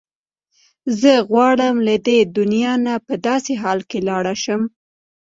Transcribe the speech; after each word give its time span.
زه 1.01 1.13
غواړم 1.29 1.75
له 1.87 1.95
دې 2.07 2.19
دنیا 2.37 2.73
نه 2.85 2.95
په 3.07 3.13
داسې 3.27 3.53
حال 3.61 3.79
کې 3.89 3.99
لاړه 4.09 4.33
شم. 4.43 4.61